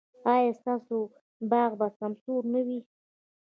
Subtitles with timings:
[0.33, 0.97] ایا ستاسو
[1.51, 2.79] باغ به سمسور نه وي؟